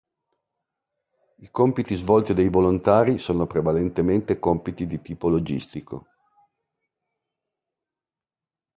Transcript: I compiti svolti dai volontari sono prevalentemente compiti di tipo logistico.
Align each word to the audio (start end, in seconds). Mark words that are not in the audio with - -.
I 1.45 1.49
compiti 1.51 1.93
svolti 1.95 2.33
dai 2.33 2.49
volontari 2.49 3.19
sono 3.19 3.45
prevalentemente 3.45 4.39
compiti 4.39 4.87
di 4.87 4.99
tipo 4.99 5.29
logistico. 5.29 6.07